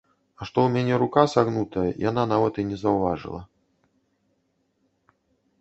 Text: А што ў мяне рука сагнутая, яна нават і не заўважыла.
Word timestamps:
А 0.39 0.45
што 0.49 0.59
ў 0.63 0.69
мяне 0.75 0.93
рука 1.03 1.25
сагнутая, 1.33 1.85
яна 2.09 2.23
нават 2.33 2.53
і 2.63 2.65
не 2.71 2.79
заўважыла. 2.85 3.43